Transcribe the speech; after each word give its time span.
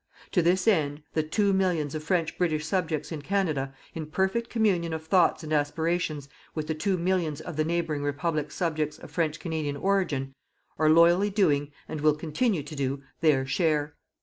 To 0.31 0.41
this 0.41 0.67
end 0.67 1.03
the 1.13 1.21
two 1.21 1.53
millions 1.53 1.93
of 1.93 2.03
French 2.03 2.35
British 2.35 2.65
subjects 2.65 3.11
in 3.11 3.21
Canada, 3.21 3.71
in 3.93 4.07
perfect 4.07 4.49
communion 4.49 4.93
of 4.93 5.05
thoughts 5.05 5.43
and 5.43 5.53
aspirations 5.53 6.27
with 6.55 6.65
the 6.65 6.73
two 6.73 6.97
millions 6.97 7.39
of 7.39 7.55
the 7.55 7.63
neighbouring 7.63 8.01
Republic's 8.01 8.55
subjects 8.55 8.97
of 8.97 9.11
French 9.11 9.39
Canadian 9.39 9.77
origin, 9.77 10.33
are 10.79 10.89
loyally 10.89 11.29
doing, 11.29 11.71
and 11.87 12.01
will 12.01 12.15
continue 12.15 12.63
to 12.63 12.75
do, 12.75 13.03
their 13.19 13.45
share. 13.45 13.95